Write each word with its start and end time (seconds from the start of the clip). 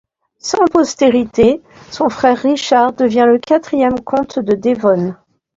Sans 0.39 0.65
postérité, 0.65 1.61
son 1.91 2.09
frère 2.09 2.39
Richard 2.39 2.93
devient 2.93 3.27
le 3.27 3.37
quatrième 3.37 3.99
comte 3.99 4.39
de 4.39 4.55
Devon. 4.55 5.13